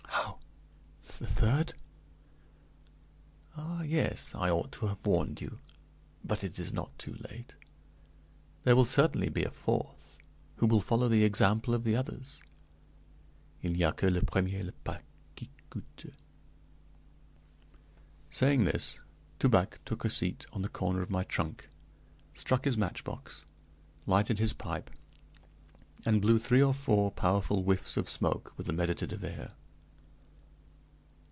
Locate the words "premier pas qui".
14.23-15.47